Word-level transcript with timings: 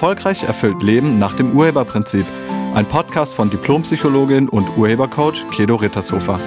Erfolgreich 0.00 0.44
erfüllt 0.44 0.82
Leben 0.82 1.18
nach 1.18 1.34
dem 1.34 1.52
Urheberprinzip. 1.52 2.24
Ein 2.72 2.86
Podcast 2.86 3.34
von 3.34 3.50
Diplompsychologin 3.50 4.48
und 4.48 4.78
Urhebercoach 4.78 5.46
Kedo 5.50 5.74
Rittershofer. 5.76 6.40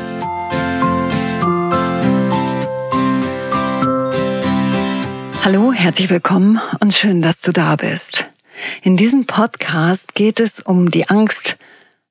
Hallo, 5.45 5.71
herzlich 5.71 6.09
willkommen 6.09 6.59
und 6.79 6.95
schön, 6.95 7.21
dass 7.21 7.41
du 7.41 7.51
da 7.51 7.75
bist. 7.75 8.25
In 8.81 8.97
diesem 8.97 9.27
Podcast 9.27 10.15
geht 10.15 10.39
es 10.39 10.59
um 10.59 10.89
die 10.89 11.07
Angst 11.09 11.57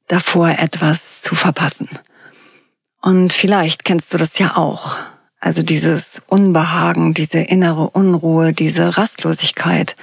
davor, 0.07 0.49
etwas 0.49 1.23
zu 1.23 1.35
verpassen. 1.35 1.89
Und 3.01 3.33
vielleicht 3.33 3.85
kennst 3.85 4.15
du 4.15 4.19
das 4.19 4.39
ja 4.39 4.57
auch. 4.57 4.97
Also 5.41 5.65
dieses 5.65 6.23
Unbehagen, 6.29 7.15
diese 7.15 7.41
innere 7.41 7.91
Unruhe, 7.91 8.53
diese 8.53 8.97
Rastlosigkeit. 8.97 9.97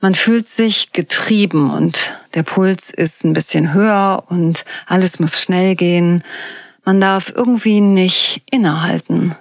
Man 0.00 0.14
fühlt 0.14 0.48
sich 0.48 0.92
getrieben 0.92 1.70
und 1.70 2.16
der 2.34 2.44
Puls 2.44 2.90
ist 2.90 3.24
ein 3.24 3.32
bisschen 3.32 3.72
höher 3.74 4.24
und 4.28 4.64
alles 4.86 5.18
muss 5.18 5.40
schnell 5.40 5.74
gehen. 5.74 6.22
Man 6.84 7.00
darf 7.00 7.32
irgendwie 7.34 7.80
nicht 7.80 8.42
innehalten. 8.50 9.34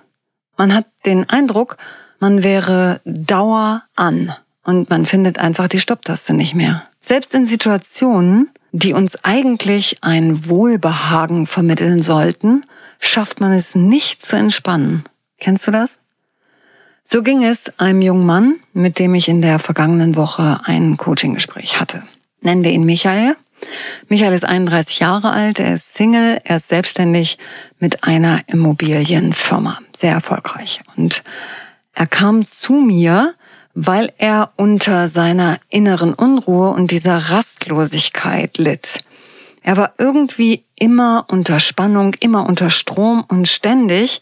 Man 0.57 0.73
hat 0.73 0.87
den 1.05 1.29
Eindruck, 1.29 1.77
man 2.19 2.41
wäre 2.41 3.01
Dauer 3.05 3.83
an 3.95 4.33
und 4.63 4.89
man 4.89 5.05
findet 5.05 5.37
einfach 5.37 5.67
die 5.67 5.79
Stopptaste 5.79 6.33
nicht 6.33 6.55
mehr. 6.55 6.83
Selbst 6.99 7.35
in 7.35 7.45
Situationen, 7.45 8.49
die 8.71 8.93
uns 8.93 9.23
eigentlich 9.23 9.99
ein 10.01 10.49
Wohlbehagen 10.49 11.45
vermitteln 11.45 12.01
sollten, 12.01 12.63
schafft 12.99 13.39
man 13.39 13.53
es 13.53 13.75
nicht 13.75 14.25
zu 14.25 14.35
entspannen. 14.35 15.03
Kennst 15.39 15.67
du 15.67 15.71
das? 15.71 16.01
So 17.09 17.23
ging 17.23 17.41
es 17.41 17.79
einem 17.79 18.01
jungen 18.01 18.25
Mann, 18.25 18.59
mit 18.73 18.99
dem 18.99 19.15
ich 19.15 19.29
in 19.29 19.41
der 19.41 19.59
vergangenen 19.59 20.17
Woche 20.17 20.59
ein 20.65 20.97
Coaching-Gespräch 20.97 21.79
hatte. 21.79 22.03
Nennen 22.41 22.65
wir 22.65 22.71
ihn 22.71 22.83
Michael. 22.83 23.37
Michael 24.09 24.33
ist 24.33 24.43
31 24.43 24.99
Jahre 24.99 25.31
alt, 25.31 25.57
er 25.57 25.75
ist 25.75 25.93
Single, 25.93 26.41
er 26.43 26.57
ist 26.57 26.67
selbstständig 26.67 27.37
mit 27.79 28.03
einer 28.03 28.41
Immobilienfirma, 28.47 29.79
sehr 29.95 30.11
erfolgreich. 30.11 30.81
Und 30.97 31.23
er 31.93 32.07
kam 32.07 32.43
zu 32.43 32.73
mir, 32.73 33.35
weil 33.73 34.11
er 34.17 34.51
unter 34.57 35.07
seiner 35.07 35.59
inneren 35.69 36.13
Unruhe 36.13 36.71
und 36.71 36.91
dieser 36.91 37.17
Rastlosigkeit 37.17 38.57
litt. 38.57 38.99
Er 39.63 39.77
war 39.77 39.93
irgendwie 39.97 40.65
immer 40.75 41.23
unter 41.29 41.61
Spannung, 41.61 42.15
immer 42.19 42.49
unter 42.49 42.69
Strom 42.69 43.23
und 43.29 43.47
ständig 43.47 44.19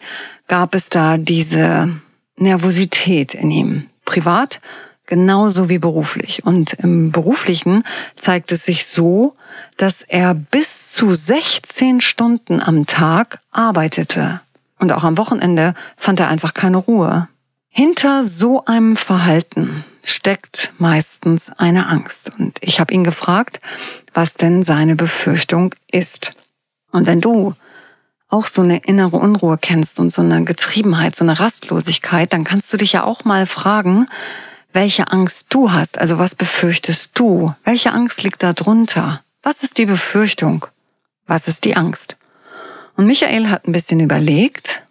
gab 0.47 0.75
es 0.75 0.89
da 0.89 1.17
diese 1.17 1.89
Nervosität 2.37 3.33
in 3.33 3.51
ihm. 3.51 3.89
Privat 4.05 4.59
genauso 5.05 5.69
wie 5.69 5.77
beruflich. 5.77 6.45
Und 6.45 6.73
im 6.73 7.11
beruflichen 7.11 7.83
zeigt 8.15 8.51
es 8.51 8.65
sich 8.65 8.85
so, 8.85 9.35
dass 9.77 10.01
er 10.01 10.33
bis 10.33 10.91
zu 10.91 11.13
16 11.13 12.01
Stunden 12.01 12.61
am 12.61 12.85
Tag 12.85 13.39
arbeitete. 13.51 14.41
Und 14.79 14.91
auch 14.91 15.03
am 15.03 15.17
Wochenende 15.17 15.73
fand 15.95 16.19
er 16.19 16.29
einfach 16.29 16.53
keine 16.53 16.77
Ruhe. 16.77 17.27
Hinter 17.69 18.25
so 18.25 18.65
einem 18.65 18.95
Verhalten 18.95 19.83
steckt 20.03 20.73
meistens 20.77 21.51
eine 21.51 21.87
Angst. 21.87 22.31
Und 22.37 22.57
ich 22.61 22.79
habe 22.79 22.93
ihn 22.93 23.03
gefragt, 23.03 23.59
was 24.13 24.35
denn 24.35 24.63
seine 24.63 24.95
Befürchtung 24.95 25.75
ist. 25.91 26.33
Und 26.91 27.07
wenn 27.07 27.21
du 27.21 27.53
auch 28.35 28.47
so 28.47 28.61
eine 28.61 28.79
innere 28.79 29.15
Unruhe 29.15 29.57
kennst 29.57 29.97
und 29.97 30.11
so 30.11 30.21
eine 30.21 30.43
Getriebenheit, 30.43 31.15
so 31.15 31.23
eine 31.23 31.39
Rastlosigkeit, 31.39 32.33
dann 32.33 32.43
kannst 32.43 32.71
du 32.73 32.77
dich 32.77 32.91
ja 32.91 33.05
auch 33.05 33.23
mal 33.23 33.47
fragen, 33.47 34.07
welche 34.73 35.09
Angst 35.09 35.47
du 35.51 35.71
hast. 35.71 35.97
Also 35.97 36.17
was 36.17 36.35
befürchtest 36.35 37.11
du? 37.13 37.55
Welche 37.63 37.93
Angst 37.93 38.23
liegt 38.23 38.43
da 38.43 38.51
drunter? 38.51 39.21
Was 39.41 39.63
ist 39.63 39.77
die 39.77 39.85
Befürchtung? 39.85 40.65
Was 41.25 41.47
ist 41.47 41.63
die 41.63 41.77
Angst? 41.77 42.17
Und 42.97 43.07
Michael 43.07 43.49
hat 43.49 43.67
ein 43.67 43.71
bisschen 43.71 44.01
überlegt 44.01 44.85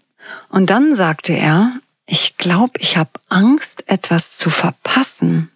und 0.48 0.70
dann 0.70 0.94
sagte 0.94 1.34
er, 1.34 1.72
ich 2.06 2.38
glaube, 2.38 2.78
ich 2.78 2.96
habe 2.96 3.10
Angst, 3.28 3.88
etwas 3.88 4.36
zu 4.38 4.48
verpassen. 4.48 5.50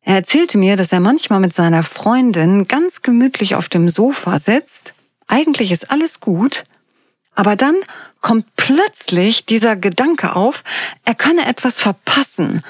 Er 0.00 0.16
erzählte 0.16 0.58
mir, 0.58 0.76
dass 0.76 0.92
er 0.92 1.00
manchmal 1.00 1.40
mit 1.40 1.54
seiner 1.54 1.82
Freundin 1.82 2.66
ganz 2.66 3.02
gemütlich 3.02 3.54
auf 3.54 3.68
dem 3.68 3.88
Sofa 3.88 4.38
sitzt. 4.38 4.94
Eigentlich 5.26 5.70
ist 5.70 5.90
alles 5.90 6.20
gut, 6.20 6.64
aber 7.34 7.56
dann 7.56 7.76
kommt 8.20 8.46
plötzlich 8.56 9.44
dieser 9.44 9.76
Gedanke 9.76 10.34
auf, 10.34 10.64
er 11.04 11.14
könne 11.14 11.46
etwas 11.46 11.80
verpassen. 11.80 12.62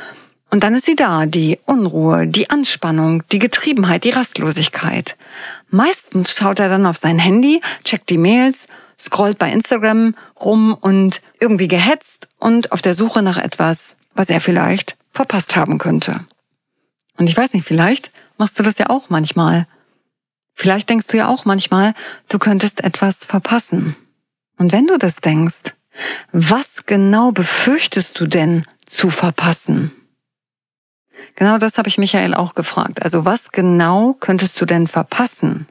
Und 0.50 0.62
dann 0.62 0.74
ist 0.74 0.86
sie 0.86 0.96
da, 0.96 1.26
die 1.26 1.58
Unruhe, 1.64 2.26
die 2.26 2.50
Anspannung, 2.50 3.22
die 3.32 3.38
Getriebenheit, 3.38 4.04
die 4.04 4.10
Rastlosigkeit. 4.10 5.16
Meistens 5.68 6.36
schaut 6.36 6.60
er 6.60 6.68
dann 6.68 6.86
auf 6.86 6.96
sein 6.96 7.18
Handy, 7.18 7.60
checkt 7.84 8.08
die 8.10 8.18
Mails, 8.18 8.68
scrollt 8.98 9.38
bei 9.38 9.50
Instagram 9.50 10.14
rum 10.40 10.74
und 10.74 11.20
irgendwie 11.40 11.68
gehetzt 11.68 12.28
und 12.38 12.72
auf 12.72 12.82
der 12.82 12.94
Suche 12.94 13.22
nach 13.22 13.36
etwas, 13.36 13.96
was 14.14 14.30
er 14.30 14.40
vielleicht 14.40 14.96
verpasst 15.12 15.56
haben 15.56 15.78
könnte. 15.78 16.20
Und 17.16 17.28
ich 17.28 17.36
weiß 17.36 17.52
nicht, 17.52 17.66
vielleicht 17.66 18.10
machst 18.38 18.58
du 18.58 18.62
das 18.62 18.78
ja 18.78 18.90
auch 18.90 19.10
manchmal. 19.10 19.66
Vielleicht 20.54 20.88
denkst 20.88 21.08
du 21.08 21.16
ja 21.16 21.28
auch 21.28 21.44
manchmal, 21.44 21.94
du 22.28 22.38
könntest 22.38 22.82
etwas 22.82 23.24
verpassen. 23.24 23.96
Und 24.56 24.72
wenn 24.72 24.86
du 24.86 24.98
das 24.98 25.16
denkst, 25.16 25.74
was 26.32 26.86
genau 26.86 27.32
befürchtest 27.32 28.18
du 28.18 28.26
denn 28.26 28.66
zu 28.86 29.10
verpassen? 29.10 29.92
Genau 31.36 31.58
das 31.58 31.78
habe 31.78 31.88
ich 31.88 31.98
Michael 31.98 32.34
auch 32.34 32.54
gefragt. 32.54 33.02
Also 33.02 33.24
was 33.24 33.52
genau 33.52 34.14
könntest 34.14 34.60
du 34.60 34.66
denn 34.66 34.86
verpassen? 34.86 35.66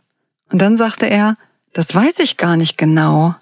Und 0.51 0.61
dann 0.61 0.77
sagte 0.77 1.05
er, 1.05 1.37
das 1.73 1.93
weiß 1.93 2.19
ich 2.19 2.37
gar 2.37 2.57
nicht 2.57 2.77
genau. 2.77 3.35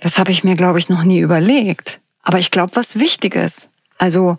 Das 0.00 0.18
habe 0.18 0.30
ich 0.30 0.44
mir, 0.44 0.54
glaube 0.54 0.78
ich, 0.78 0.88
noch 0.88 1.02
nie 1.02 1.18
überlegt. 1.18 2.00
Aber 2.22 2.38
ich 2.38 2.50
glaube, 2.50 2.76
was 2.76 2.98
Wichtiges. 2.98 3.68
Also 3.98 4.38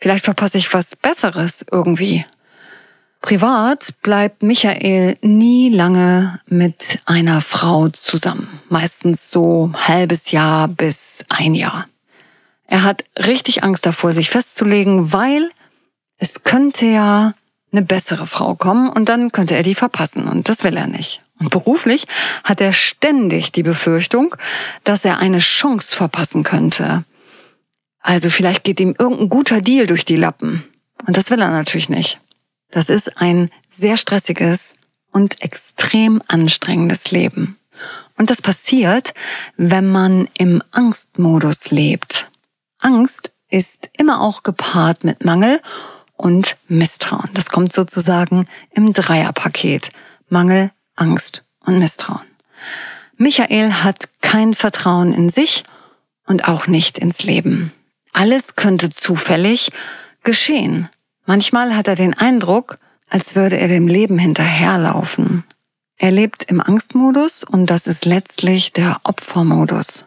Vielleicht 0.00 0.24
verpasse 0.24 0.58
ich 0.58 0.72
was 0.72 0.96
Besseres 0.96 1.64
irgendwie. 1.70 2.24
Privat 3.20 3.94
bleibt 4.02 4.42
Michael 4.42 5.18
nie 5.20 5.68
lange 5.68 6.40
mit 6.46 7.00
einer 7.04 7.42
Frau 7.42 7.88
zusammen. 7.88 8.48
Meistens 8.68 9.30
so 9.30 9.70
halbes 9.74 10.30
Jahr 10.30 10.68
bis 10.68 11.26
ein 11.28 11.54
Jahr. 11.54 11.86
Er 12.66 12.82
hat 12.82 13.04
richtig 13.18 13.62
Angst 13.62 13.84
davor, 13.84 14.12
sich 14.14 14.30
festzulegen, 14.30 15.12
weil 15.12 15.50
es 16.16 16.44
könnte 16.44 16.86
ja 16.86 17.34
eine 17.72 17.82
bessere 17.82 18.26
Frau 18.26 18.54
kommen 18.54 18.88
und 18.88 19.08
dann 19.08 19.32
könnte 19.32 19.54
er 19.54 19.62
die 19.62 19.74
verpassen 19.74 20.26
und 20.26 20.48
das 20.48 20.64
will 20.64 20.76
er 20.76 20.86
nicht. 20.86 21.22
Und 21.38 21.50
beruflich 21.50 22.06
hat 22.44 22.60
er 22.60 22.72
ständig 22.72 23.52
die 23.52 23.62
Befürchtung, 23.62 24.34
dass 24.84 25.04
er 25.04 25.18
eine 25.18 25.38
Chance 25.38 25.94
verpassen 25.94 26.42
könnte. 26.42 27.04
Also 28.00 28.30
vielleicht 28.30 28.64
geht 28.64 28.80
ihm 28.80 28.94
irgendein 28.98 29.28
guter 29.28 29.60
Deal 29.60 29.86
durch 29.86 30.04
die 30.04 30.16
Lappen. 30.16 30.64
Und 31.06 31.16
das 31.16 31.30
will 31.30 31.40
er 31.40 31.50
natürlich 31.50 31.88
nicht. 31.88 32.18
Das 32.70 32.88
ist 32.88 33.20
ein 33.20 33.50
sehr 33.68 33.96
stressiges 33.96 34.74
und 35.12 35.42
extrem 35.42 36.22
anstrengendes 36.28 37.10
Leben. 37.10 37.58
Und 38.16 38.30
das 38.30 38.42
passiert, 38.42 39.14
wenn 39.56 39.90
man 39.90 40.28
im 40.36 40.62
Angstmodus 40.70 41.70
lebt. 41.70 42.30
Angst 42.78 43.32
ist 43.48 43.90
immer 43.96 44.20
auch 44.20 44.42
gepaart 44.42 45.04
mit 45.04 45.24
Mangel 45.24 45.60
und 46.16 46.56
Misstrauen. 46.68 47.30
Das 47.34 47.50
kommt 47.50 47.72
sozusagen 47.72 48.46
im 48.72 48.92
Dreierpaket. 48.92 49.90
Mangel, 50.28 50.70
Angst 50.96 51.42
und 51.64 51.78
Misstrauen. 51.78 52.26
Michael 53.16 53.72
hat 53.72 54.08
kein 54.20 54.54
Vertrauen 54.54 55.12
in 55.12 55.28
sich 55.28 55.64
und 56.26 56.46
auch 56.46 56.66
nicht 56.66 56.98
ins 56.98 57.22
Leben. 57.22 57.72
Alles 58.12 58.56
könnte 58.56 58.90
zufällig 58.90 59.72
geschehen. 60.22 60.88
Manchmal 61.30 61.76
hat 61.76 61.86
er 61.86 61.94
den 61.94 62.18
Eindruck, 62.18 62.80
als 63.08 63.36
würde 63.36 63.56
er 63.56 63.68
dem 63.68 63.86
Leben 63.86 64.18
hinterherlaufen. 64.18 65.44
Er 65.96 66.10
lebt 66.10 66.42
im 66.42 66.60
Angstmodus 66.60 67.44
und 67.44 67.66
das 67.66 67.86
ist 67.86 68.04
letztlich 68.04 68.72
der 68.72 69.00
Opfermodus. 69.04 70.06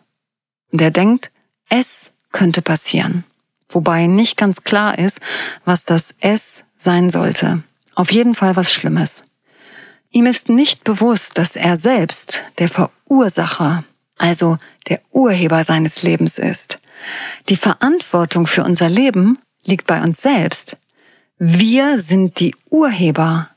Und 0.73 0.81
er 0.81 0.91
denkt, 0.91 1.31
es 1.69 2.15
könnte 2.33 2.61
passieren. 2.61 3.23
Wobei 3.69 4.05
nicht 4.05 4.35
ganz 4.35 4.65
klar 4.65 4.99
ist, 4.99 5.21
was 5.63 5.85
das 5.85 6.13
Es 6.19 6.65
sein 6.75 7.09
sollte. 7.09 7.63
Auf 7.95 8.11
jeden 8.11 8.35
Fall 8.35 8.57
was 8.57 8.73
Schlimmes. 8.73 9.23
Ihm 10.11 10.25
ist 10.25 10.49
nicht 10.49 10.83
bewusst, 10.83 11.37
dass 11.37 11.55
er 11.55 11.77
selbst 11.77 12.43
der 12.57 12.67
Verursacher, 12.67 13.85
also 14.17 14.57
der 14.89 14.99
Urheber 15.09 15.63
seines 15.63 16.03
Lebens 16.03 16.37
ist. 16.37 16.79
Die 17.47 17.55
Verantwortung 17.55 18.45
für 18.45 18.65
unser 18.65 18.89
Leben 18.89 19.39
liegt 19.63 19.87
bei 19.87 20.03
uns 20.03 20.21
selbst. 20.21 20.75
Wir 21.37 21.99
sind 21.99 22.39
die 22.39 22.55
Urheber, 22.69 23.49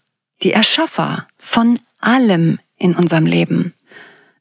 die 0.42 0.52
Erschaffer 0.52 1.26
von 1.38 1.78
allem 2.00 2.58
in 2.78 2.94
unserem 2.94 3.26
Leben. 3.26 3.74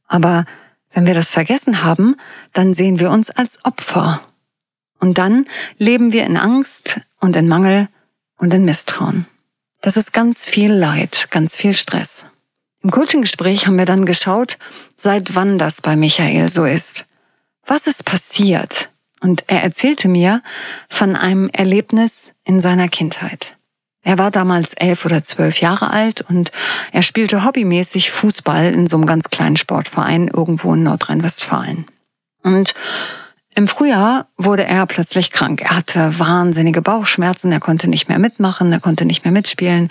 Aber 0.07 0.45
wenn 0.93 1.05
wir 1.05 1.13
das 1.13 1.31
vergessen 1.31 1.83
haben, 1.83 2.15
dann 2.53 2.73
sehen 2.73 2.99
wir 2.99 3.11
uns 3.11 3.29
als 3.29 3.63
Opfer. 3.65 4.21
Und 4.99 5.17
dann 5.17 5.45
leben 5.77 6.13
wir 6.13 6.23
in 6.23 6.37
Angst 6.37 7.01
und 7.19 7.35
in 7.35 7.47
Mangel 7.47 7.89
und 8.37 8.53
in 8.53 8.65
Misstrauen. 8.65 9.25
Das 9.81 9.97
ist 9.97 10.13
ganz 10.13 10.45
viel 10.45 10.71
Leid, 10.71 11.27
ganz 11.29 11.55
viel 11.55 11.73
Stress. 11.73 12.25
Im 12.81 12.91
Coaching-Gespräch 12.91 13.67
haben 13.67 13.77
wir 13.77 13.85
dann 13.85 14.05
geschaut, 14.05 14.57
seit 14.95 15.35
wann 15.35 15.57
das 15.57 15.81
bei 15.81 15.95
Michael 15.95 16.49
so 16.49 16.65
ist. 16.65 17.05
Was 17.65 17.87
ist 17.87 18.05
passiert? 18.05 18.89
Und 19.25 19.43
er 19.47 19.63
erzählte 19.63 20.07
mir 20.07 20.43
von 20.87 21.15
einem 21.15 21.49
Erlebnis 21.49 22.31
in 22.43 22.59
seiner 22.59 22.89
Kindheit. 22.89 23.57
Er 24.03 24.19
war 24.19 24.29
damals 24.29 24.75
elf 24.75 25.03
oder 25.03 25.23
zwölf 25.23 25.61
Jahre 25.61 25.89
alt 25.89 26.23
und 26.29 26.51
er 26.91 27.01
spielte 27.01 27.43
hobbymäßig 27.43 28.11
Fußball 28.11 28.71
in 28.71 28.85
so 28.85 28.97
einem 28.97 29.07
ganz 29.07 29.31
kleinen 29.31 29.57
Sportverein 29.57 30.27
irgendwo 30.27 30.75
in 30.75 30.83
Nordrhein-Westfalen. 30.83 31.87
Und 32.43 32.75
im 33.55 33.67
Frühjahr 33.67 34.27
wurde 34.37 34.65
er 34.65 34.85
plötzlich 34.85 35.31
krank. 35.31 35.61
Er 35.61 35.75
hatte 35.75 36.19
wahnsinnige 36.19 36.83
Bauchschmerzen, 36.83 37.51
er 37.51 37.59
konnte 37.59 37.89
nicht 37.89 38.07
mehr 38.07 38.19
mitmachen, 38.19 38.71
er 38.71 38.79
konnte 38.79 39.05
nicht 39.05 39.25
mehr 39.25 39.31
mitspielen. 39.31 39.89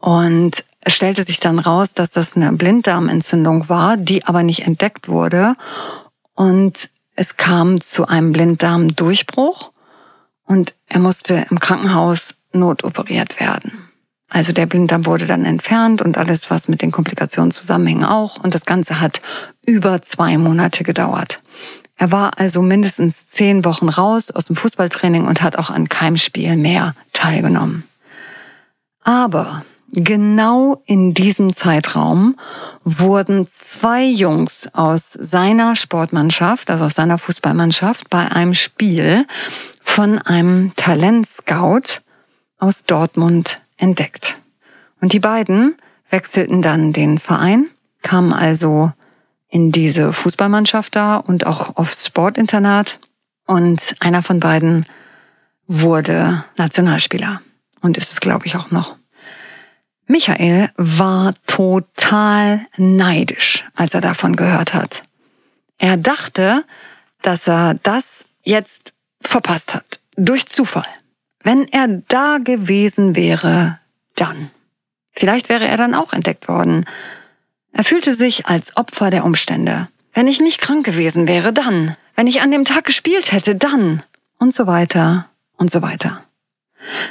Und 0.00 0.64
es 0.80 0.96
stellte 0.96 1.22
sich 1.22 1.38
dann 1.38 1.60
raus, 1.60 1.94
dass 1.94 2.10
das 2.10 2.34
eine 2.34 2.52
Blinddarmentzündung 2.52 3.68
war, 3.68 3.96
die 3.96 4.24
aber 4.24 4.42
nicht 4.42 4.66
entdeckt 4.66 5.08
wurde. 5.08 5.54
Und 6.34 6.90
es 7.16 7.36
kam 7.36 7.80
zu 7.80 8.06
einem 8.06 8.32
Blinddarmdurchbruch 8.32 9.72
und 10.44 10.74
er 10.86 11.00
musste 11.00 11.46
im 11.50 11.58
Krankenhaus 11.58 12.34
notoperiert 12.52 13.40
werden. 13.40 13.86
Also 14.28 14.52
der 14.52 14.66
Blinddarm 14.66 15.06
wurde 15.06 15.26
dann 15.26 15.44
entfernt 15.44 16.02
und 16.02 16.18
alles, 16.18 16.50
was 16.50 16.68
mit 16.68 16.82
den 16.82 16.90
Komplikationen 16.90 17.52
zusammenhing, 17.52 18.04
auch. 18.04 18.42
Und 18.42 18.54
das 18.54 18.66
Ganze 18.66 19.00
hat 19.00 19.20
über 19.64 20.02
zwei 20.02 20.36
Monate 20.36 20.84
gedauert. 20.84 21.40
Er 21.96 22.12
war 22.12 22.38
also 22.38 22.60
mindestens 22.60 23.24
zehn 23.26 23.64
Wochen 23.64 23.88
raus 23.88 24.30
aus 24.30 24.46
dem 24.46 24.56
Fußballtraining 24.56 25.26
und 25.26 25.42
hat 25.42 25.56
auch 25.56 25.70
an 25.70 25.88
keinem 25.88 26.18
Spiel 26.18 26.56
mehr 26.56 26.94
teilgenommen. 27.12 27.84
Aber 29.02 29.64
genau 29.92 30.82
in 30.86 31.14
diesem 31.14 31.52
Zeitraum 31.52 32.36
wurden 32.84 33.46
zwei 33.48 34.04
Jungs 34.04 34.68
aus 34.74 35.12
seiner 35.12 35.76
Sportmannschaft, 35.76 36.70
also 36.70 36.84
aus 36.84 36.94
seiner 36.94 37.18
Fußballmannschaft, 37.18 38.10
bei 38.10 38.30
einem 38.30 38.54
Spiel 38.54 39.26
von 39.82 40.18
einem 40.18 40.72
Talentscout 40.76 42.00
aus 42.58 42.84
Dortmund 42.84 43.60
entdeckt. 43.76 44.38
Und 45.00 45.12
die 45.12 45.20
beiden 45.20 45.76
wechselten 46.10 46.62
dann 46.62 46.92
den 46.92 47.18
Verein, 47.18 47.68
kamen 48.02 48.32
also 48.32 48.92
in 49.48 49.70
diese 49.70 50.12
Fußballmannschaft 50.12 50.96
da 50.96 51.16
und 51.16 51.46
auch 51.46 51.76
aufs 51.76 52.06
Sportinternat. 52.06 52.98
Und 53.46 53.94
einer 54.00 54.22
von 54.22 54.40
beiden 54.40 54.86
wurde 55.66 56.44
Nationalspieler. 56.56 57.40
Und 57.80 57.96
ist 57.96 58.12
es, 58.12 58.20
glaube 58.20 58.46
ich, 58.46 58.56
auch 58.56 58.70
noch. 58.70 58.95
Michael 60.06 60.70
war 60.76 61.34
total 61.46 62.66
neidisch, 62.76 63.64
als 63.74 63.94
er 63.94 64.00
davon 64.00 64.36
gehört 64.36 64.72
hat. 64.72 65.02
Er 65.78 65.96
dachte, 65.96 66.64
dass 67.22 67.48
er 67.48 67.74
das 67.82 68.28
jetzt 68.42 68.92
verpasst 69.20 69.74
hat. 69.74 70.00
Durch 70.16 70.46
Zufall. 70.46 70.86
Wenn 71.42 71.68
er 71.68 71.88
da 72.08 72.38
gewesen 72.38 73.16
wäre, 73.16 73.78
dann. 74.14 74.50
Vielleicht 75.12 75.48
wäre 75.48 75.66
er 75.66 75.76
dann 75.76 75.94
auch 75.94 76.12
entdeckt 76.12 76.48
worden. 76.48 76.86
Er 77.72 77.84
fühlte 77.84 78.14
sich 78.14 78.46
als 78.46 78.76
Opfer 78.76 79.10
der 79.10 79.24
Umstände. 79.24 79.88
Wenn 80.14 80.28
ich 80.28 80.40
nicht 80.40 80.60
krank 80.60 80.86
gewesen 80.86 81.28
wäre, 81.28 81.52
dann. 81.52 81.96
Wenn 82.14 82.26
ich 82.26 82.40
an 82.40 82.50
dem 82.50 82.64
Tag 82.64 82.84
gespielt 82.84 83.32
hätte, 83.32 83.54
dann. 83.54 84.02
Und 84.38 84.54
so 84.54 84.66
weiter 84.66 85.28
und 85.56 85.70
so 85.70 85.82
weiter. 85.82 86.22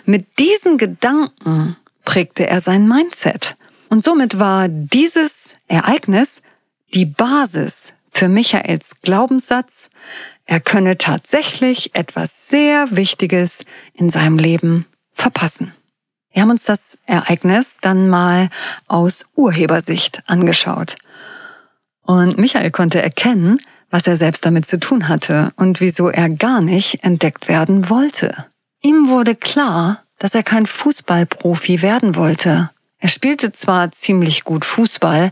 Mit 0.05 0.39
diesen 0.39 0.77
Gedanken 0.77 1.75
prägte 2.05 2.47
er 2.47 2.61
sein 2.61 2.87
Mindset. 2.87 3.55
Und 3.89 4.03
somit 4.03 4.39
war 4.39 4.67
dieses 4.69 5.53
Ereignis 5.67 6.41
die 6.93 7.05
Basis 7.05 7.93
für 8.09 8.29
Michaels 8.29 8.91
Glaubenssatz, 9.01 9.89
er 10.45 10.59
könne 10.59 10.97
tatsächlich 10.97 11.95
etwas 11.95 12.49
sehr 12.49 12.95
Wichtiges 12.95 13.65
in 13.93 14.09
seinem 14.09 14.37
Leben 14.37 14.85
verpassen. 15.11 15.73
Wir 16.31 16.43
haben 16.43 16.51
uns 16.51 16.65
das 16.65 16.97
Ereignis 17.05 17.77
dann 17.81 18.09
mal 18.09 18.49
aus 18.87 19.25
Urhebersicht 19.35 20.21
angeschaut. 20.27 20.97
Und 22.01 22.37
Michael 22.37 22.71
konnte 22.71 23.01
erkennen, 23.01 23.59
was 23.89 24.05
er 24.05 24.17
selbst 24.17 24.45
damit 24.45 24.67
zu 24.67 24.79
tun 24.79 25.07
hatte 25.09 25.51
und 25.55 25.79
wieso 25.79 26.09
er 26.09 26.29
gar 26.29 26.61
nicht 26.61 27.03
entdeckt 27.03 27.47
werden 27.47 27.89
wollte. 27.89 28.45
Ihm 28.81 29.09
wurde 29.09 29.35
klar, 29.35 30.04
dass 30.25 30.33
er 30.33 30.41
kein 30.41 30.65
Fußballprofi 30.65 31.83
werden 31.83 32.15
wollte. 32.15 32.71
Er 32.97 33.09
spielte 33.09 33.53
zwar 33.53 33.91
ziemlich 33.91 34.43
gut 34.43 34.65
Fußball, 34.65 35.31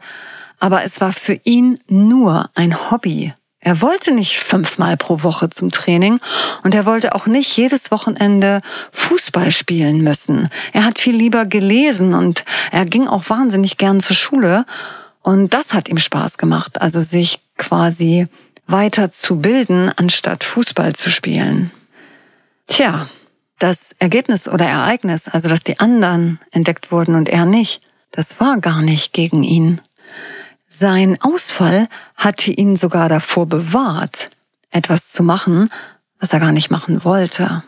aber 0.60 0.84
es 0.84 1.02
war 1.02 1.12
für 1.14 1.34
ihn 1.46 1.80
nur 1.88 2.52
ein 2.54 2.92
Hobby. 2.92 3.34
Er 3.60 3.82
wollte 3.82 4.14
nicht 4.14 4.38
fünfmal 4.38 4.96
pro 4.96 5.24
Woche 5.24 5.50
zum 5.50 5.72
Training 5.72 6.20
und 6.62 6.76
er 6.76 6.86
wollte 6.86 7.16
auch 7.16 7.26
nicht 7.26 7.58
jedes 7.58 7.90
Wochenende 7.90 8.62
Fußball 8.92 9.50
spielen 9.50 10.04
müssen. 10.04 10.50
Er 10.74 10.86
hat 10.86 11.00
viel 11.00 11.16
lieber 11.16 11.46
gelesen 11.48 12.14
und 12.14 12.46
er 12.72 12.86
ging 12.86 13.08
auch 13.08 13.28
wahnsinnig 13.32 13.78
gern 13.78 14.00
zur 14.00 14.16
Schule 14.16 14.64
und 15.24 15.56
das 15.56 15.74
hat 15.74 15.90
ihm 15.90 15.98
Spaß 15.98 16.38
gemacht, 16.38 16.80
also 16.80 17.02
sich 17.02 17.40
quasi 17.58 18.28
weiter 18.68 19.10
zu 19.10 19.38
bilden, 19.38 19.92
anstatt 19.96 20.44
Fußball 20.44 20.94
zu 20.94 21.10
spielen. 21.10 21.72
Tja, 22.68 23.08
das 23.64 23.96
Ergebnis 23.98 24.50
oder 24.50 24.66
Ereignis, 24.66 25.30
also 25.30 25.48
dass 25.48 25.64
die 25.64 25.80
anderen 25.80 26.38
entdeckt 26.52 26.92
wurden 26.92 27.16
und 27.16 27.30
er 27.30 27.46
nicht, 27.46 27.82
das 28.12 28.42
war 28.42 28.58
gar 28.60 28.82
nicht 28.82 29.14
gegen 29.14 29.42
ihn. 29.42 29.80
Sein 30.68 31.18
Ausfall 31.22 31.88
hatte 32.16 32.52
ihn 32.52 32.76
sogar 32.76 33.08
davor 33.08 33.46
bewahrt, 33.46 34.32
etwas 34.70 35.10
zu 35.12 35.24
machen, 35.24 35.70
was 36.20 36.34
er 36.34 36.42
gar 36.42 36.52
nicht 36.52 36.72
machen 36.72 37.06
wollte. 37.06 37.64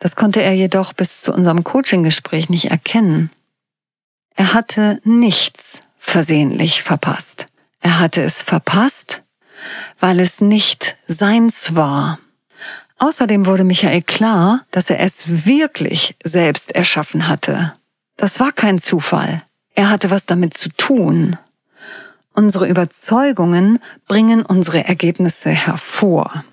Das 0.00 0.16
konnte 0.16 0.42
er 0.42 0.54
jedoch 0.54 0.92
bis 0.92 1.20
zu 1.20 1.32
unserem 1.32 1.62
Coaching-Gespräch 1.62 2.48
nicht 2.48 2.72
erkennen. 2.72 3.30
Er 4.34 4.54
hatte 4.54 5.00
nichts 5.04 5.82
versehentlich 5.98 6.82
verpasst. 6.82 7.46
Er 7.80 8.00
hatte 8.00 8.22
es 8.22 8.42
verpasst, 8.42 9.22
weil 10.00 10.18
es 10.18 10.40
nicht 10.40 10.96
seins 11.06 11.76
war. 11.76 12.18
Außerdem 12.98 13.46
wurde 13.46 13.64
Michael 13.64 14.02
klar, 14.02 14.64
dass 14.72 14.90
er 14.90 15.00
es 15.00 15.46
wirklich 15.46 16.16
selbst 16.24 16.74
erschaffen 16.74 17.28
hatte. 17.28 17.74
Das 18.16 18.40
war 18.40 18.52
kein 18.52 18.80
Zufall. 18.80 19.42
Er 19.74 19.90
hatte 19.90 20.10
was 20.10 20.26
damit 20.26 20.54
zu 20.54 20.70
tun. 20.70 21.38
Unsere 22.34 22.68
Überzeugungen 22.68 23.78
bringen 24.08 24.42
unsere 24.42 24.84
Ergebnisse 24.84 25.50
hervor. 25.50 26.44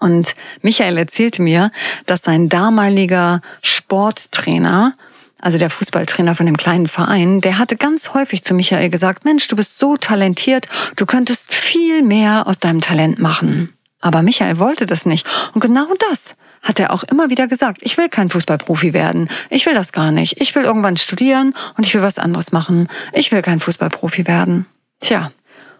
Und 0.00 0.34
Michael 0.62 0.98
erzählte 0.98 1.42
mir, 1.42 1.70
dass 2.06 2.22
sein 2.22 2.48
damaliger 2.48 3.40
Sporttrainer, 3.62 4.94
also 5.38 5.58
der 5.58 5.70
Fußballtrainer 5.70 6.34
von 6.34 6.46
dem 6.46 6.56
kleinen 6.56 6.88
Verein, 6.88 7.40
der 7.40 7.58
hatte 7.58 7.76
ganz 7.76 8.12
häufig 8.14 8.42
zu 8.42 8.54
Michael 8.54 8.90
gesagt, 8.90 9.24
Mensch, 9.24 9.46
du 9.46 9.54
bist 9.54 9.78
so 9.78 9.96
talentiert, 9.96 10.66
du 10.96 11.06
könntest 11.06 11.54
viel 11.54 12.02
mehr 12.02 12.48
aus 12.48 12.58
deinem 12.58 12.80
Talent 12.80 13.20
machen. 13.20 13.72
Aber 14.02 14.22
Michael 14.22 14.58
wollte 14.58 14.84
das 14.84 15.06
nicht. 15.06 15.26
Und 15.54 15.60
genau 15.60 15.86
das 16.10 16.34
hat 16.60 16.78
er 16.78 16.92
auch 16.92 17.04
immer 17.04 17.30
wieder 17.30 17.46
gesagt. 17.46 17.78
Ich 17.80 17.96
will 17.96 18.08
kein 18.08 18.28
Fußballprofi 18.28 18.92
werden. 18.92 19.30
Ich 19.48 19.64
will 19.64 19.74
das 19.74 19.92
gar 19.92 20.10
nicht. 20.10 20.40
Ich 20.40 20.54
will 20.54 20.64
irgendwann 20.64 20.98
studieren 20.98 21.54
und 21.76 21.86
ich 21.86 21.94
will 21.94 22.02
was 22.02 22.18
anderes 22.18 22.52
machen. 22.52 22.88
Ich 23.12 23.32
will 23.32 23.42
kein 23.42 23.60
Fußballprofi 23.60 24.26
werden. 24.26 24.66
Tja, 25.00 25.32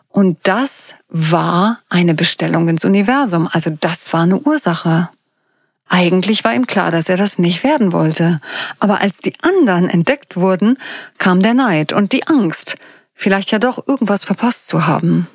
und 0.08 0.38
das 0.44 0.94
war 1.08 1.80
eine 1.88 2.14
Bestellung 2.14 2.68
ins 2.68 2.84
Universum. 2.84 3.48
Also 3.50 3.76
das 3.80 4.12
war 4.12 4.22
eine 4.22 4.38
Ursache. 4.38 5.08
Eigentlich 5.88 6.44
war 6.44 6.54
ihm 6.54 6.66
klar, 6.66 6.90
dass 6.90 7.08
er 7.08 7.16
das 7.16 7.38
nicht 7.38 7.64
werden 7.64 7.92
wollte. 7.92 8.40
Aber 8.78 9.00
als 9.00 9.18
die 9.18 9.34
anderen 9.42 9.88
entdeckt 9.88 10.36
wurden, 10.36 10.78
kam 11.18 11.42
der 11.42 11.54
Neid 11.54 11.92
und 11.92 12.12
die 12.12 12.26
Angst, 12.26 12.76
vielleicht 13.14 13.50
ja 13.50 13.58
doch 13.58 13.86
irgendwas 13.86 14.24
verpasst 14.24 14.68
zu 14.68 14.86
haben. 14.86 15.26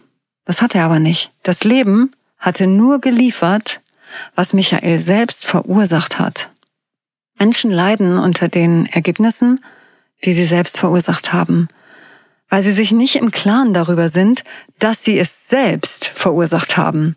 Das 0.46 0.62
hat 0.62 0.74
er 0.76 0.86
aber 0.86 1.00
nicht. 1.00 1.32
Das 1.44 1.64
Leben 1.64 2.12
hatte 2.38 2.68
nur 2.68 3.00
geliefert, 3.00 3.80
was 4.36 4.54
Michael 4.54 5.00
selbst 5.00 5.46
verursacht 5.46 6.20
hat. 6.20 6.52
Menschen 7.38 7.72
leiden 7.72 8.18
unter 8.18 8.48
den 8.48 8.86
Ergebnissen, 8.88 9.64
die 10.24 10.34
sie 10.34 10.46
selbst 10.46 10.78
verursacht 10.78 11.34
haben 11.34 11.68
weil 12.50 12.62
sie 12.62 12.72
sich 12.72 12.92
nicht 12.92 13.16
im 13.16 13.32
Klaren 13.32 13.74
darüber 13.74 14.10
sind, 14.10 14.44
dass 14.80 15.04
sie 15.04 15.20
es 15.20 15.48
selbst 15.48 16.06
verursacht 16.06 16.78
haben. 16.78 17.16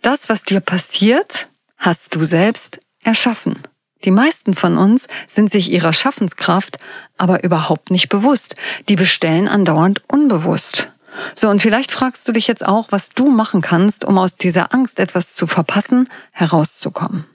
Das, 0.00 0.28
was 0.28 0.44
dir 0.44 0.60
passiert, 0.60 1.48
hast 1.76 2.14
du 2.14 2.24
selbst 2.24 2.80
erschaffen. 3.02 3.58
Die 4.04 4.10
meisten 4.10 4.54
von 4.54 4.78
uns 4.78 5.06
sind 5.28 5.50
sich 5.50 5.70
ihrer 5.70 5.92
Schaffenskraft 5.92 6.78
aber 7.18 7.44
überhaupt 7.44 7.90
nicht 7.90 8.08
bewusst. 8.08 8.56
Die 8.88 8.96
bestellen 8.96 9.46
andauernd 9.46 10.02
unbewusst. 10.08 10.91
So, 11.34 11.48
und 11.48 11.62
vielleicht 11.62 11.92
fragst 11.92 12.26
du 12.26 12.32
dich 12.32 12.46
jetzt 12.46 12.64
auch, 12.66 12.88
was 12.90 13.10
du 13.10 13.30
machen 13.30 13.60
kannst, 13.60 14.04
um 14.04 14.18
aus 14.18 14.36
dieser 14.36 14.74
Angst, 14.74 14.98
etwas 14.98 15.34
zu 15.34 15.46
verpassen, 15.46 16.08
herauszukommen. 16.30 17.26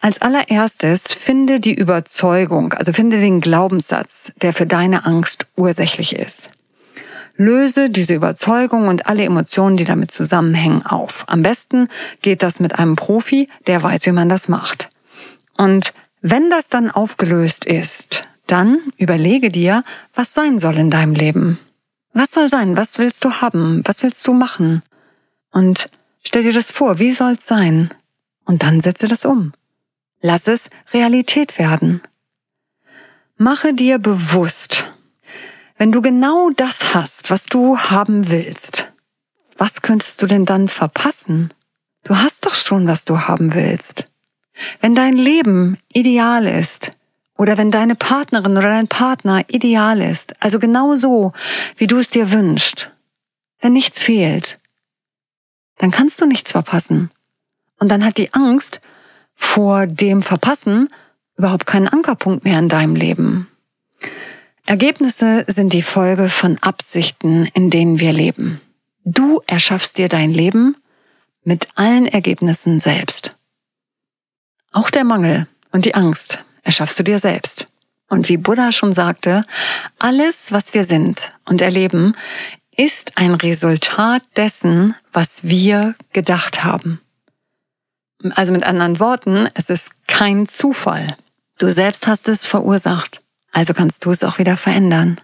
Als 0.00 0.20
allererstes 0.20 1.12
finde 1.12 1.60
die 1.60 1.74
Überzeugung, 1.74 2.72
also 2.72 2.92
finde 2.92 3.20
den 3.20 3.40
Glaubenssatz, 3.40 4.32
der 4.42 4.52
für 4.52 4.66
deine 4.66 5.06
Angst 5.06 5.46
ursächlich 5.56 6.16
ist. 6.16 6.50
Löse 7.36 7.88
diese 7.88 8.14
Überzeugung 8.14 8.88
und 8.88 9.06
alle 9.06 9.24
Emotionen, 9.24 9.76
die 9.76 9.84
damit 9.84 10.10
zusammenhängen, 10.10 10.84
auf. 10.84 11.24
Am 11.28 11.42
besten 11.42 11.88
geht 12.20 12.42
das 12.42 12.60
mit 12.60 12.78
einem 12.78 12.96
Profi, 12.96 13.48
der 13.66 13.82
weiß, 13.82 14.04
wie 14.06 14.12
man 14.12 14.28
das 14.28 14.48
macht. 14.48 14.90
Und 15.56 15.94
wenn 16.20 16.50
das 16.50 16.68
dann 16.68 16.90
aufgelöst 16.90 17.64
ist, 17.64 18.24
dann 18.46 18.80
überlege 18.96 19.50
dir, 19.50 19.84
was 20.14 20.34
sein 20.34 20.58
soll 20.58 20.78
in 20.78 20.90
deinem 20.90 21.14
Leben. 21.14 21.58
Was 22.12 22.32
soll 22.32 22.48
sein? 22.48 22.76
Was 22.76 22.98
willst 22.98 23.24
du 23.24 23.40
haben? 23.40 23.82
Was 23.84 24.02
willst 24.02 24.26
du 24.26 24.34
machen? 24.34 24.82
Und 25.50 25.88
stell 26.22 26.42
dir 26.42 26.52
das 26.52 26.72
vor, 26.72 26.98
wie 26.98 27.12
soll's 27.12 27.46
sein? 27.46 27.90
Und 28.44 28.62
dann 28.62 28.80
setze 28.80 29.08
das 29.08 29.24
um. 29.24 29.52
Lass 30.20 30.46
es 30.46 30.70
Realität 30.92 31.58
werden. 31.58 32.02
Mache 33.36 33.74
dir 33.74 33.98
bewusst, 33.98 34.92
wenn 35.78 35.90
du 35.90 36.00
genau 36.00 36.50
das 36.50 36.94
hast, 36.94 37.30
was 37.30 37.46
du 37.46 37.76
haben 37.76 38.30
willst, 38.30 38.92
was 39.56 39.82
könntest 39.82 40.22
du 40.22 40.26
denn 40.26 40.44
dann 40.44 40.68
verpassen? 40.68 41.52
Du 42.04 42.16
hast 42.16 42.46
doch 42.46 42.54
schon, 42.54 42.86
was 42.86 43.04
du 43.04 43.20
haben 43.20 43.54
willst. 43.54 44.04
Wenn 44.80 44.94
dein 44.94 45.14
Leben 45.14 45.78
ideal 45.92 46.46
ist, 46.46 46.92
oder 47.36 47.56
wenn 47.56 47.70
deine 47.70 47.94
Partnerin 47.94 48.56
oder 48.56 48.68
dein 48.68 48.88
Partner 48.88 49.44
ideal 49.48 50.00
ist, 50.00 50.34
also 50.40 50.58
genau 50.58 50.96
so, 50.96 51.32
wie 51.76 51.86
du 51.86 51.98
es 51.98 52.08
dir 52.08 52.30
wünschst, 52.30 52.90
wenn 53.60 53.72
nichts 53.72 54.02
fehlt, 54.02 54.58
dann 55.78 55.90
kannst 55.90 56.20
du 56.20 56.26
nichts 56.26 56.52
verpassen. 56.52 57.10
Und 57.78 57.88
dann 57.88 58.04
hat 58.04 58.18
die 58.18 58.32
Angst 58.32 58.80
vor 59.34 59.86
dem 59.86 60.22
Verpassen 60.22 60.88
überhaupt 61.36 61.66
keinen 61.66 61.88
Ankerpunkt 61.88 62.44
mehr 62.44 62.58
in 62.58 62.68
deinem 62.68 62.94
Leben. 62.94 63.48
Ergebnisse 64.66 65.44
sind 65.48 65.72
die 65.72 65.82
Folge 65.82 66.28
von 66.28 66.58
Absichten, 66.60 67.48
in 67.54 67.70
denen 67.70 67.98
wir 67.98 68.12
leben. 68.12 68.60
Du 69.04 69.40
erschaffst 69.46 69.98
dir 69.98 70.08
dein 70.08 70.32
Leben 70.32 70.76
mit 71.42 71.66
allen 71.74 72.06
Ergebnissen 72.06 72.78
selbst. 72.78 73.36
Auch 74.70 74.90
der 74.90 75.02
Mangel 75.02 75.48
und 75.72 75.84
die 75.84 75.94
Angst 75.94 76.44
erschaffst 76.62 76.98
du 76.98 77.02
dir 77.02 77.18
selbst. 77.18 77.66
Und 78.08 78.28
wie 78.28 78.36
Buddha 78.36 78.72
schon 78.72 78.92
sagte, 78.92 79.44
alles, 79.98 80.52
was 80.52 80.74
wir 80.74 80.84
sind 80.84 81.32
und 81.44 81.62
erleben, 81.62 82.14
ist 82.76 83.16
ein 83.16 83.34
Resultat 83.34 84.22
dessen, 84.36 84.94
was 85.12 85.44
wir 85.44 85.94
gedacht 86.12 86.64
haben. 86.64 87.00
Also 88.34 88.52
mit 88.52 88.64
anderen 88.64 89.00
Worten, 89.00 89.48
es 89.54 89.70
ist 89.70 89.92
kein 90.06 90.46
Zufall. 90.46 91.16
Du 91.58 91.70
selbst 91.70 92.06
hast 92.06 92.28
es 92.28 92.46
verursacht. 92.46 93.20
Also 93.50 93.74
kannst 93.74 94.04
du 94.04 94.10
es 94.10 94.24
auch 94.24 94.38
wieder 94.38 94.56
verändern. 94.56 95.20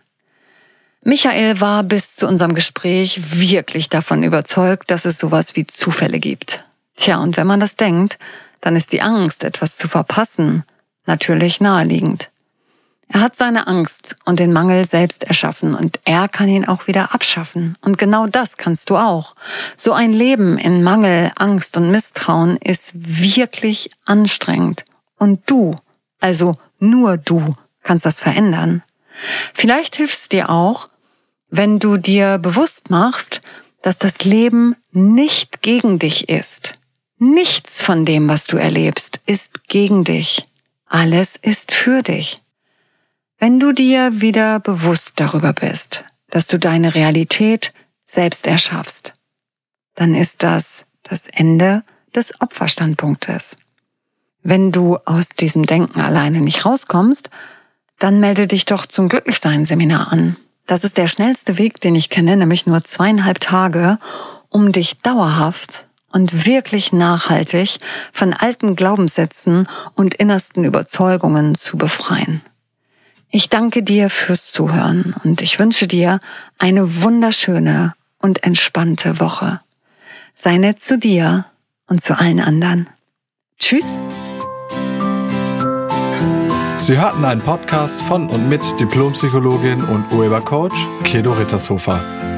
Michael 1.02 1.60
war 1.60 1.84
bis 1.84 2.16
zu 2.16 2.26
unserem 2.26 2.54
Gespräch 2.54 3.40
wirklich 3.40 3.88
davon 3.88 4.22
überzeugt, 4.22 4.90
dass 4.90 5.04
es 5.04 5.18
sowas 5.18 5.56
wie 5.56 5.66
Zufälle 5.66 6.18
gibt. 6.18 6.64
Tja, 6.96 7.18
und 7.18 7.36
wenn 7.36 7.46
man 7.46 7.60
das 7.60 7.76
denkt, 7.76 8.18
dann 8.60 8.76
ist 8.76 8.92
die 8.92 9.02
Angst, 9.02 9.44
etwas 9.44 9.76
zu 9.76 9.88
verpassen, 9.88 10.64
natürlich 11.08 11.60
naheliegend. 11.60 12.30
Er 13.08 13.22
hat 13.22 13.36
seine 13.36 13.66
Angst 13.66 14.16
und 14.26 14.38
den 14.38 14.52
Mangel 14.52 14.84
selbst 14.84 15.24
erschaffen 15.24 15.74
und 15.74 15.98
er 16.04 16.28
kann 16.28 16.48
ihn 16.48 16.68
auch 16.68 16.86
wieder 16.86 17.14
abschaffen. 17.14 17.76
Und 17.80 17.96
genau 17.96 18.26
das 18.26 18.58
kannst 18.58 18.90
du 18.90 18.96
auch. 18.96 19.34
So 19.78 19.94
ein 19.94 20.12
Leben 20.12 20.58
in 20.58 20.82
Mangel, 20.82 21.32
Angst 21.36 21.76
und 21.78 21.90
Misstrauen 21.90 22.58
ist 22.58 22.92
wirklich 22.94 23.90
anstrengend. 24.04 24.84
Und 25.16 25.50
du, 25.50 25.74
also 26.20 26.56
nur 26.78 27.16
du, 27.16 27.54
kannst 27.82 28.04
das 28.04 28.20
verändern. 28.20 28.82
Vielleicht 29.54 29.96
hilft 29.96 30.18
es 30.18 30.28
dir 30.28 30.50
auch, 30.50 30.88
wenn 31.48 31.78
du 31.78 31.96
dir 31.96 32.36
bewusst 32.36 32.90
machst, 32.90 33.40
dass 33.80 33.98
das 33.98 34.24
Leben 34.24 34.76
nicht 34.92 35.62
gegen 35.62 35.98
dich 35.98 36.28
ist. 36.28 36.74
Nichts 37.18 37.82
von 37.82 38.04
dem, 38.04 38.28
was 38.28 38.46
du 38.46 38.58
erlebst, 38.58 39.20
ist 39.24 39.66
gegen 39.66 40.04
dich. 40.04 40.46
Alles 40.88 41.36
ist 41.36 41.72
für 41.72 42.02
dich. 42.02 42.42
Wenn 43.38 43.60
du 43.60 43.72
dir 43.72 44.20
wieder 44.20 44.58
bewusst 44.58 45.12
darüber 45.16 45.52
bist, 45.52 46.04
dass 46.30 46.46
du 46.46 46.58
deine 46.58 46.94
Realität 46.94 47.72
selbst 48.02 48.46
erschaffst, 48.46 49.12
dann 49.94 50.14
ist 50.14 50.42
das 50.42 50.86
das 51.02 51.26
Ende 51.28 51.82
des 52.14 52.40
Opferstandpunktes. 52.40 53.56
Wenn 54.42 54.72
du 54.72 54.96
aus 55.04 55.30
diesem 55.30 55.66
Denken 55.66 56.00
alleine 56.00 56.40
nicht 56.40 56.64
rauskommst, 56.64 57.30
dann 57.98 58.20
melde 58.20 58.46
dich 58.46 58.64
doch 58.64 58.86
zum 58.86 59.08
Glücklichsein-Seminar 59.08 60.12
an. 60.12 60.36
Das 60.66 60.84
ist 60.84 60.96
der 60.96 61.08
schnellste 61.08 61.58
Weg, 61.58 61.80
den 61.80 61.96
ich 61.96 62.10
kenne, 62.10 62.36
nämlich 62.36 62.66
nur 62.66 62.82
zweieinhalb 62.84 63.40
Tage, 63.40 63.98
um 64.48 64.72
dich 64.72 64.98
dauerhaft 65.00 65.87
und 66.12 66.46
wirklich 66.46 66.92
nachhaltig 66.92 67.78
von 68.12 68.32
alten 68.32 68.76
Glaubenssätzen 68.76 69.68
und 69.94 70.14
innersten 70.14 70.64
Überzeugungen 70.64 71.54
zu 71.54 71.76
befreien. 71.76 72.42
Ich 73.30 73.50
danke 73.50 73.82
dir 73.82 74.08
fürs 74.08 74.50
Zuhören 74.50 75.14
und 75.22 75.42
ich 75.42 75.58
wünsche 75.58 75.86
dir 75.86 76.20
eine 76.58 77.02
wunderschöne 77.02 77.94
und 78.20 78.42
entspannte 78.42 79.20
Woche. 79.20 79.60
Sei 80.32 80.56
nett 80.56 80.80
zu 80.80 80.96
dir 80.96 81.44
und 81.88 82.02
zu 82.02 82.18
allen 82.18 82.40
anderen. 82.40 82.88
Tschüss. 83.58 83.98
Sie 86.78 86.98
hörten 86.98 87.24
einen 87.24 87.40
Podcast 87.40 88.00
von 88.00 88.28
und 88.28 88.48
mit 88.48 88.62
Diplompsychologin 88.80 89.84
und 89.84 90.10
Urhebercoach 90.12 90.88
Kedo 91.02 91.32
Rittershofer. 91.32 92.17